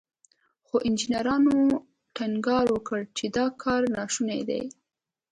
خو 0.65 0.75
انجنيرانو 0.87 1.57
ټينګار 2.15 2.65
وکړ 2.71 2.99
چې 3.17 3.25
دا 3.37 3.45
کار 3.61 3.81
ناشونی 3.95 4.41
دی. 4.49 4.63